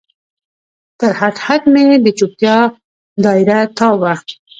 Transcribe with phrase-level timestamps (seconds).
[0.99, 2.57] تر هډ، هډ مې د چوپتیا
[3.23, 4.13] دا یره تاو وه